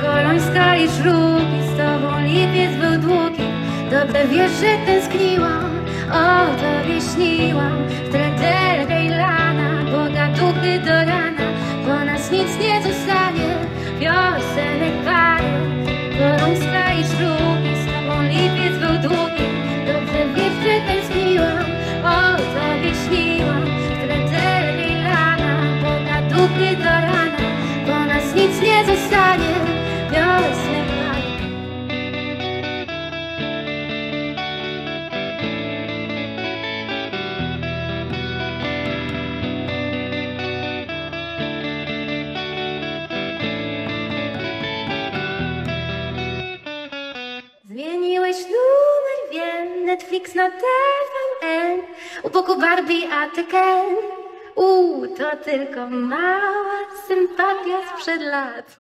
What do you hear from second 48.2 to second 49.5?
numer,